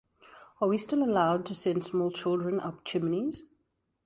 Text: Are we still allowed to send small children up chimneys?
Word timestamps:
Are 0.59 0.67
we 0.67 0.79
still 0.79 1.03
allowed 1.03 1.45
to 1.45 1.53
send 1.53 1.83
small 1.85 2.09
children 2.09 2.59
up 2.59 2.83
chimneys? 2.83 3.43